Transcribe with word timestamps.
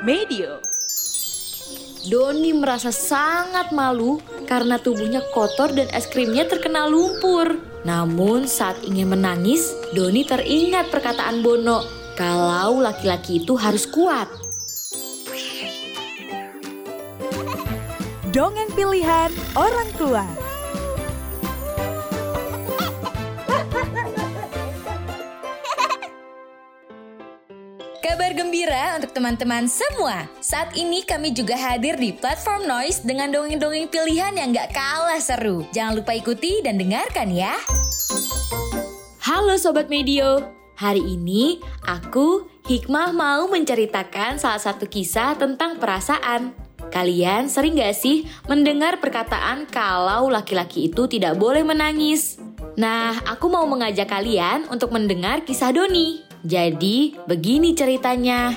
Medio. 0.00 0.64
Doni 2.08 2.56
merasa 2.56 2.88
sangat 2.88 3.68
malu 3.76 4.16
karena 4.48 4.80
tubuhnya 4.80 5.20
kotor 5.36 5.76
dan 5.76 5.92
es 5.92 6.08
krimnya 6.08 6.48
terkena 6.48 6.88
lumpur. 6.88 7.60
Namun 7.84 8.48
saat 8.48 8.80
ingin 8.80 9.12
menangis, 9.12 9.76
Doni 9.92 10.24
teringat 10.24 10.88
perkataan 10.88 11.44
Bono 11.44 11.84
kalau 12.16 12.80
laki-laki 12.80 13.44
itu 13.44 13.60
harus 13.60 13.84
kuat. 13.84 14.24
Dongeng 18.32 18.72
pilihan 18.72 19.28
orang 19.52 19.88
tua. 20.00 20.39
Kabar 28.20 28.36
gembira 28.36 29.00
untuk 29.00 29.16
teman-teman 29.16 29.64
semua. 29.64 30.28
Saat 30.44 30.76
ini 30.76 31.00
kami 31.08 31.32
juga 31.32 31.56
hadir 31.56 31.96
di 31.96 32.12
platform 32.12 32.68
Noise 32.68 33.00
dengan 33.00 33.32
dongeng-dongeng 33.32 33.88
pilihan 33.88 34.36
yang 34.36 34.52
gak 34.52 34.76
kalah 34.76 35.16
seru. 35.16 35.64
Jangan 35.72 35.96
lupa 35.96 36.12
ikuti 36.12 36.60
dan 36.60 36.76
dengarkan 36.76 37.32
ya. 37.32 37.56
Halo 39.24 39.56
Sobat 39.56 39.88
Medio, 39.88 40.52
hari 40.76 41.00
ini 41.00 41.64
aku, 41.88 42.44
Hikmah 42.68 43.16
mau 43.16 43.48
menceritakan 43.48 44.36
salah 44.36 44.60
satu 44.60 44.84
kisah 44.84 45.40
tentang 45.40 45.80
perasaan. 45.80 46.52
Kalian 46.92 47.48
sering 47.48 47.80
gak 47.80 47.96
sih 47.96 48.28
mendengar 48.44 49.00
perkataan 49.00 49.64
kalau 49.64 50.28
laki-laki 50.28 50.92
itu 50.92 51.08
tidak 51.08 51.40
boleh 51.40 51.64
menangis? 51.64 52.36
Nah, 52.76 53.16
aku 53.24 53.48
mau 53.48 53.64
mengajak 53.64 54.12
kalian 54.12 54.68
untuk 54.68 54.92
mendengar 54.92 55.40
kisah 55.40 55.72
Doni. 55.72 56.29
Jadi, 56.40 57.16
begini 57.28 57.76
ceritanya. 57.76 58.56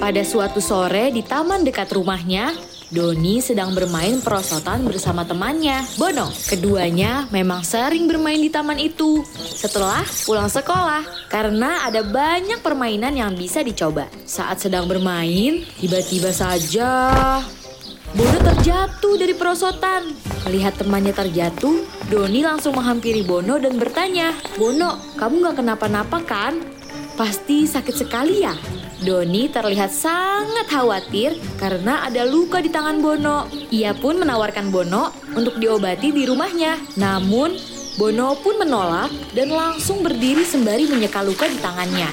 Pada 0.00 0.24
suatu 0.24 0.64
sore 0.64 1.12
di 1.12 1.20
taman 1.20 1.60
dekat 1.60 1.92
rumahnya, 1.92 2.56
Doni 2.94 3.42
sedang 3.42 3.74
bermain 3.74 4.22
perosotan 4.22 4.86
bersama 4.86 5.26
temannya, 5.26 5.84
Bono. 5.98 6.30
Keduanya 6.30 7.26
memang 7.34 7.66
sering 7.66 8.06
bermain 8.06 8.38
di 8.38 8.48
taman 8.48 8.78
itu 8.78 9.26
setelah 9.34 10.04
pulang 10.24 10.46
sekolah 10.46 11.02
karena 11.26 11.84
ada 11.84 12.06
banyak 12.06 12.62
permainan 12.62 13.18
yang 13.18 13.32
bisa 13.34 13.66
dicoba. 13.66 14.06
Saat 14.24 14.62
sedang 14.62 14.86
bermain, 14.86 15.66
tiba-tiba 15.80 16.30
saja 16.30 16.90
Bono 18.14 18.38
terjatuh 18.46 19.14
dari 19.18 19.34
perosotan. 19.34 20.14
Melihat 20.46 20.78
temannya 20.78 21.10
terjatuh, 21.10 21.82
Doni 22.06 22.46
langsung 22.46 22.78
menghampiri 22.78 23.26
Bono 23.26 23.58
dan 23.58 23.74
bertanya, 23.74 24.30
Bono, 24.54 25.02
kamu 25.18 25.50
gak 25.50 25.56
kenapa-napa 25.64 26.22
kan? 26.22 26.73
Pasti 27.14 27.62
sakit 27.62 27.94
sekali 27.94 28.42
ya? 28.42 28.58
Doni 28.98 29.46
terlihat 29.46 29.94
sangat 29.94 30.66
khawatir 30.66 31.38
karena 31.62 32.02
ada 32.02 32.26
luka 32.26 32.58
di 32.58 32.66
tangan 32.74 32.98
Bono. 32.98 33.46
Ia 33.70 33.94
pun 33.94 34.18
menawarkan 34.18 34.74
Bono 34.74 35.14
untuk 35.30 35.62
diobati 35.62 36.10
di 36.10 36.26
rumahnya. 36.26 36.74
Namun, 36.98 37.54
Bono 37.94 38.34
pun 38.42 38.58
menolak 38.58 39.14
dan 39.30 39.54
langsung 39.54 40.02
berdiri 40.02 40.42
sembari 40.42 40.90
menyeka 40.90 41.22
luka 41.22 41.46
di 41.46 41.54
tangannya. 41.62 42.10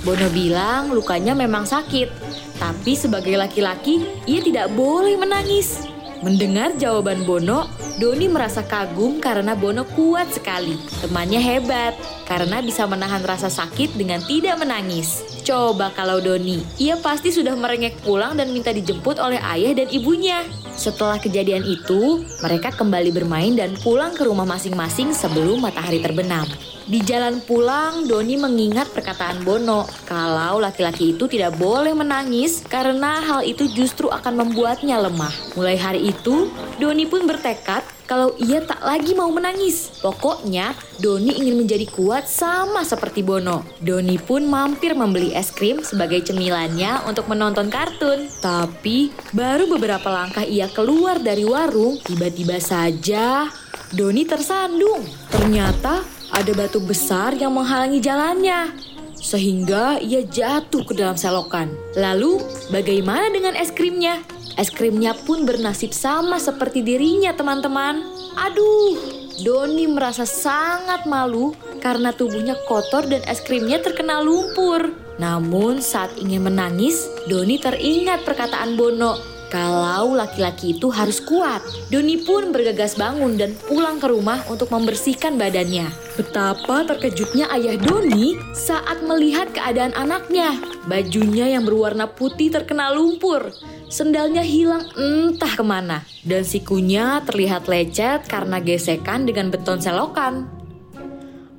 Bono 0.00 0.32
bilang 0.32 0.96
lukanya 0.96 1.36
memang 1.36 1.68
sakit, 1.68 2.08
tapi 2.56 2.96
sebagai 2.96 3.36
laki-laki 3.36 4.00
ia 4.24 4.40
tidak 4.40 4.72
boleh 4.72 5.20
menangis. 5.20 5.91
Mendengar 6.22 6.78
jawaban 6.78 7.26
Bono, 7.26 7.66
Doni 7.98 8.30
merasa 8.30 8.62
kagum 8.62 9.18
karena 9.18 9.58
Bono 9.58 9.82
kuat 9.82 10.30
sekali. 10.30 10.78
Temannya 11.02 11.42
hebat 11.42 11.98
karena 12.30 12.62
bisa 12.62 12.86
menahan 12.86 13.26
rasa 13.26 13.50
sakit 13.50 13.98
dengan 13.98 14.22
tidak 14.22 14.54
menangis. 14.62 15.31
Coba 15.42 15.90
kalau 15.90 16.22
Doni, 16.22 16.62
ia 16.78 16.94
pasti 16.94 17.34
sudah 17.34 17.58
merengek 17.58 17.98
pulang 18.06 18.38
dan 18.38 18.54
minta 18.54 18.70
dijemput 18.70 19.18
oleh 19.18 19.42
ayah 19.42 19.74
dan 19.74 19.90
ibunya. 19.90 20.46
Setelah 20.78 21.18
kejadian 21.18 21.66
itu, 21.66 22.22
mereka 22.38 22.70
kembali 22.70 23.10
bermain 23.10 23.50
dan 23.58 23.74
pulang 23.82 24.14
ke 24.14 24.22
rumah 24.22 24.46
masing-masing 24.46 25.10
sebelum 25.10 25.58
matahari 25.58 25.98
terbenam. 25.98 26.46
Di 26.86 27.02
jalan 27.02 27.42
pulang, 27.42 28.06
Doni 28.06 28.38
mengingat 28.38 28.94
perkataan 28.94 29.42
Bono 29.42 29.86
kalau 30.06 30.62
laki-laki 30.62 31.14
itu 31.14 31.26
tidak 31.26 31.58
boleh 31.58 31.90
menangis 31.90 32.62
karena 32.62 33.18
hal 33.22 33.42
itu 33.42 33.66
justru 33.74 34.10
akan 34.14 34.46
membuatnya 34.46 34.98
lemah. 35.02 35.34
Mulai 35.58 35.74
hari 35.74 36.00
itu, 36.10 36.54
Doni 36.78 37.06
pun 37.10 37.26
bertekad 37.26 37.82
kalau 38.12 38.36
ia 38.36 38.60
tak 38.60 38.84
lagi 38.84 39.16
mau 39.16 39.32
menangis. 39.32 39.88
Pokoknya, 40.04 40.76
Doni 41.00 41.32
ingin 41.32 41.64
menjadi 41.64 41.88
kuat 41.88 42.28
sama 42.28 42.84
seperti 42.84 43.24
Bono. 43.24 43.64
Doni 43.80 44.20
pun 44.20 44.44
mampir 44.44 44.92
membeli 44.92 45.32
es 45.32 45.48
krim 45.48 45.80
sebagai 45.80 46.20
cemilannya 46.20 47.08
untuk 47.08 47.24
menonton 47.32 47.72
kartun. 47.72 48.28
Tapi, 48.44 49.08
baru 49.32 49.64
beberapa 49.64 50.12
langkah 50.12 50.44
ia 50.44 50.68
keluar 50.68 51.24
dari 51.24 51.48
warung, 51.48 52.04
tiba-tiba 52.04 52.60
saja 52.60 53.48
Doni 53.88 54.28
tersandung. 54.28 55.08
Ternyata 55.32 56.04
ada 56.36 56.52
batu 56.52 56.84
besar 56.84 57.32
yang 57.40 57.56
menghalangi 57.56 57.96
jalannya. 57.96 58.91
Sehingga 59.22 60.02
ia 60.02 60.26
jatuh 60.26 60.82
ke 60.82 60.98
dalam 60.98 61.14
selokan. 61.14 61.70
Lalu, 61.94 62.42
bagaimana 62.74 63.30
dengan 63.30 63.54
es 63.54 63.70
krimnya? 63.70 64.18
Es 64.58 64.68
krimnya 64.68 65.14
pun 65.14 65.46
bernasib 65.46 65.94
sama 65.94 66.42
seperti 66.42 66.82
dirinya, 66.82 67.32
teman-teman. 67.32 68.02
Aduh, 68.36 68.98
Doni 69.40 69.88
merasa 69.88 70.26
sangat 70.26 71.06
malu 71.08 71.56
karena 71.80 72.12
tubuhnya 72.12 72.58
kotor 72.68 73.06
dan 73.06 73.22
es 73.30 73.40
krimnya 73.40 73.80
terkena 73.80 74.20
lumpur. 74.20 74.92
Namun 75.16 75.78
saat 75.78 76.12
ingin 76.18 76.50
menangis, 76.50 77.06
Doni 77.30 77.56
teringat 77.62 78.26
perkataan 78.26 78.74
Bono 78.74 79.32
kalau 79.52 80.16
laki-laki 80.16 80.72
itu 80.72 80.88
harus 80.88 81.20
kuat. 81.20 81.60
Doni 81.92 82.24
pun 82.24 82.56
bergegas 82.56 82.96
bangun 82.96 83.36
dan 83.36 83.52
pulang 83.68 84.00
ke 84.00 84.08
rumah 84.08 84.40
untuk 84.48 84.72
membersihkan 84.72 85.36
badannya. 85.36 85.92
Betapa 86.16 86.88
terkejutnya 86.88 87.52
ayah 87.52 87.76
Doni 87.76 88.40
saat 88.56 89.04
melihat 89.04 89.52
keadaan 89.52 89.92
anaknya. 89.92 90.56
Bajunya 90.88 91.52
yang 91.52 91.68
berwarna 91.68 92.08
putih 92.08 92.48
terkena 92.48 92.96
lumpur. 92.96 93.52
Sendalnya 93.92 94.40
hilang 94.40 94.88
entah 94.96 95.52
ke 95.52 95.60
mana. 95.60 96.08
Dan 96.24 96.48
sikunya 96.48 97.20
terlihat 97.28 97.68
lecet 97.68 98.24
karena 98.24 98.56
gesekan 98.56 99.28
dengan 99.28 99.52
beton 99.52 99.84
selokan. 99.84 100.48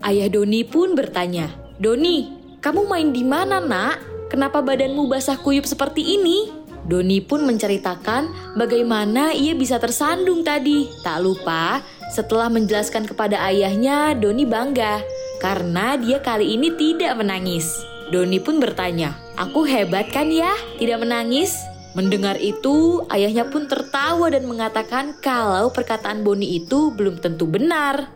Ayah 0.01 0.33
Doni 0.33 0.65
pun 0.65 0.97
bertanya, 0.97 1.53
Doni, 1.77 2.25
kamu 2.57 2.89
main 2.89 3.13
di 3.13 3.21
mana 3.21 3.61
nak? 3.61 4.01
Kenapa 4.33 4.65
badanmu 4.65 5.05
basah 5.05 5.37
kuyup 5.37 5.69
seperti 5.69 6.17
ini? 6.17 6.62
Doni 6.83 7.23
pun 7.23 7.47
menceritakan 7.47 8.55
bagaimana 8.59 9.31
ia 9.31 9.55
bisa 9.55 9.79
tersandung 9.79 10.43
tadi. 10.43 10.91
Tak 10.99 11.23
lupa, 11.23 11.79
setelah 12.11 12.51
menjelaskan 12.51 13.07
kepada 13.07 13.39
ayahnya, 13.47 14.11
Doni 14.13 14.43
bangga 14.43 14.99
karena 15.39 15.95
dia 15.99 16.19
kali 16.19 16.55
ini 16.55 16.75
tidak 16.75 17.19
menangis. 17.19 17.67
Doni 18.11 18.39
pun 18.39 18.59
bertanya, 18.59 19.15
"Aku 19.39 19.63
hebat 19.63 20.11
kan 20.11 20.27
ya, 20.27 20.51
tidak 20.75 21.03
menangis?" 21.03 21.55
Mendengar 21.93 22.41
itu, 22.41 23.05
ayahnya 23.13 23.45
pun 23.53 23.69
tertawa 23.69 24.33
dan 24.33 24.49
mengatakan 24.49 25.13
kalau 25.21 25.69
perkataan 25.69 26.25
Boni 26.25 26.57
itu 26.57 26.89
belum 26.89 27.21
tentu 27.21 27.45
benar. 27.45 28.09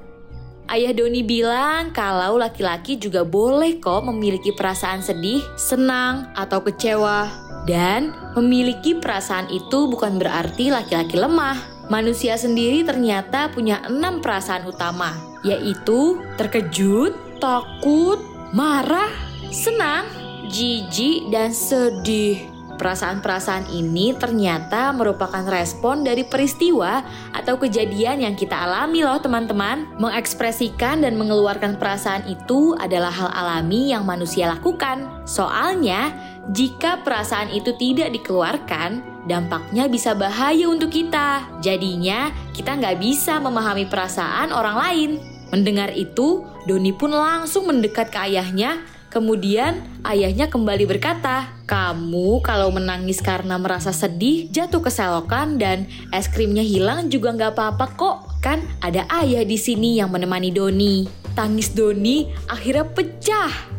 Ayah 0.67 0.91
Doni 0.91 1.23
bilang 1.23 1.95
kalau 1.95 2.41
laki-laki 2.41 2.99
juga 2.99 3.23
boleh 3.23 3.77
kok 3.79 4.03
memiliki 4.03 4.51
perasaan 4.51 4.99
sedih, 4.99 5.39
senang, 5.55 6.27
atau 6.35 6.59
kecewa. 6.59 7.46
Dan 7.67 8.15
memiliki 8.33 8.95
perasaan 8.95 9.51
itu 9.51 9.91
bukan 9.91 10.15
berarti 10.15 10.71
laki-laki 10.71 11.19
lemah. 11.19 11.75
Manusia 11.91 12.39
sendiri 12.39 12.83
ternyata 12.87 13.51
punya 13.51 13.83
enam 13.87 14.23
perasaan 14.23 14.67
utama, 14.67 15.15
yaitu 15.43 16.19
terkejut, 16.39 17.39
takut, 17.43 18.19
marah, 18.55 19.11
senang, 19.51 20.07
jijik, 20.47 21.27
dan 21.31 21.51
sedih. 21.51 22.56
Perasaan-perasaan 22.77 23.73
ini 23.73 24.13
ternyata 24.13 24.93
merupakan 24.93 25.41
respon 25.49 26.05
dari 26.05 26.21
peristiwa 26.21 27.01
atau 27.33 27.57
kejadian 27.57 28.21
yang 28.21 28.37
kita 28.37 28.53
alami 28.53 29.01
loh 29.01 29.17
teman-teman. 29.17 29.97
Mengekspresikan 29.97 31.01
dan 31.01 31.17
mengeluarkan 31.17 31.81
perasaan 31.81 32.29
itu 32.29 32.77
adalah 32.77 33.09
hal 33.09 33.33
alami 33.33 33.89
yang 33.89 34.05
manusia 34.05 34.53
lakukan. 34.53 35.09
Soalnya, 35.25 36.13
jika 36.53 37.01
perasaan 37.01 37.49
itu 37.49 37.73
tidak 37.81 38.13
dikeluarkan, 38.13 39.25
dampaknya 39.25 39.89
bisa 39.89 40.13
bahaya 40.13 40.69
untuk 40.69 40.93
kita. 40.93 41.49
Jadinya, 41.65 42.29
kita 42.53 42.77
nggak 42.77 43.01
bisa 43.01 43.41
memahami 43.41 43.89
perasaan 43.89 44.53
orang 44.53 44.77
lain. 44.77 45.11
Mendengar 45.49 45.91
itu, 45.97 46.45
Doni 46.69 46.91
pun 46.93 47.09
langsung 47.09 47.65
mendekat 47.67 48.13
ke 48.13 48.19
ayahnya. 48.21 48.83
Kemudian, 49.07 49.87
ayahnya 50.03 50.51
kembali 50.51 50.83
berkata, 50.83 51.47
"Kamu 51.63 52.43
kalau 52.43 52.69
menangis 52.75 53.23
karena 53.23 53.55
merasa 53.55 53.95
sedih, 53.95 54.51
jatuh 54.51 54.83
ke 54.83 54.91
selokan 54.91 55.55
dan 55.55 55.87
es 56.11 56.27
krimnya 56.27 56.63
hilang 56.63 57.07
juga 57.07 57.31
nggak 57.31 57.55
apa-apa 57.55 57.85
kok. 57.95 58.17
Kan 58.43 58.67
ada 58.83 59.07
ayah 59.23 59.47
di 59.47 59.55
sini 59.55 59.97
yang 59.99 60.11
menemani 60.11 60.51
Doni." 60.51 61.07
Tangis 61.37 61.69
Doni 61.69 62.33
akhirnya 62.49 62.81
pecah 62.81 63.77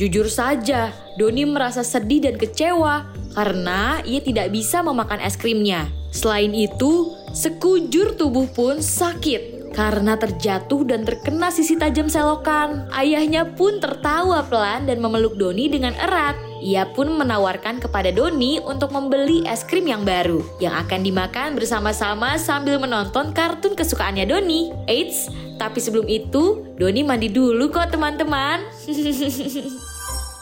Jujur 0.00 0.32
saja, 0.32 0.96
Doni 1.20 1.44
merasa 1.44 1.84
sedih 1.84 2.24
dan 2.24 2.40
kecewa 2.40 3.04
karena 3.36 4.00
ia 4.08 4.24
tidak 4.24 4.48
bisa 4.48 4.80
memakan 4.80 5.20
es 5.20 5.36
krimnya. 5.36 5.92
Selain 6.08 6.56
itu, 6.56 7.12
sekujur 7.36 8.16
tubuh 8.16 8.48
pun 8.48 8.80
sakit 8.80 9.59
karena 9.70 10.18
terjatuh 10.18 10.82
dan 10.86 11.06
terkena 11.06 11.48
sisi 11.54 11.78
tajam 11.78 12.10
selokan. 12.10 12.90
Ayahnya 12.90 13.46
pun 13.54 13.78
tertawa 13.78 14.42
pelan 14.46 14.86
dan 14.86 14.98
memeluk 14.98 15.38
Doni 15.38 15.70
dengan 15.70 15.94
erat. 15.96 16.36
Ia 16.60 16.84
pun 16.92 17.08
menawarkan 17.16 17.80
kepada 17.80 18.12
Doni 18.12 18.60
untuk 18.60 18.92
membeli 18.92 19.48
es 19.48 19.64
krim 19.64 19.88
yang 19.88 20.04
baru 20.04 20.44
yang 20.60 20.76
akan 20.76 21.00
dimakan 21.00 21.56
bersama-sama 21.56 22.36
sambil 22.36 22.76
menonton 22.76 23.32
kartun 23.32 23.72
kesukaannya 23.72 24.28
Doni. 24.28 24.68
Eits, 24.84 25.32
tapi 25.56 25.80
sebelum 25.80 26.04
itu 26.10 26.68
Doni 26.76 27.00
mandi 27.00 27.32
dulu 27.32 27.72
kok 27.72 27.94
teman-teman. 27.96 28.60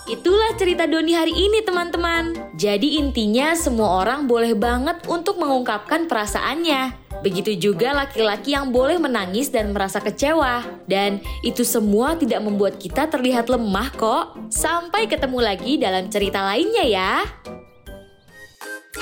Itulah 0.08 0.56
cerita 0.56 0.88
Doni 0.88 1.12
hari 1.12 1.36
ini 1.36 1.60
teman-teman. 1.60 2.32
Jadi 2.56 2.96
intinya 2.96 3.52
semua 3.52 4.00
orang 4.00 4.24
boleh 4.24 4.56
banget 4.56 5.04
untuk 5.04 5.36
mengungkapkan 5.36 6.08
perasaannya. 6.08 6.96
Begitu 7.20 7.60
juga 7.60 7.92
laki-laki 7.92 8.56
yang 8.56 8.72
boleh 8.72 8.96
menangis 8.96 9.52
dan 9.52 9.76
merasa 9.76 10.00
kecewa. 10.00 10.64
Dan 10.88 11.20
itu 11.44 11.60
semua 11.60 12.16
tidak 12.16 12.40
membuat 12.40 12.80
kita 12.80 13.04
terlihat 13.04 13.52
lemah 13.52 13.92
kok. 14.00 14.24
Sampai 14.48 15.04
ketemu 15.12 15.44
lagi 15.44 15.76
dalam 15.76 16.08
cerita 16.08 16.40
lainnya 16.40 16.88
ya. 16.88 17.12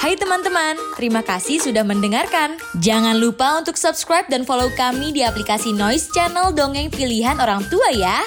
Hai 0.02 0.18
teman-teman, 0.18 0.74
terima 0.98 1.22
kasih 1.22 1.62
sudah 1.62 1.86
mendengarkan. 1.86 2.58
Jangan 2.82 3.14
lupa 3.22 3.62
untuk 3.62 3.78
subscribe 3.78 4.26
dan 4.26 4.42
follow 4.42 4.74
kami 4.74 5.14
di 5.14 5.22
aplikasi 5.22 5.70
Noise 5.70 6.10
Channel 6.10 6.50
Dongeng 6.50 6.90
Pilihan 6.90 7.38
Orang 7.38 7.62
Tua 7.70 7.94
ya. 7.94 8.26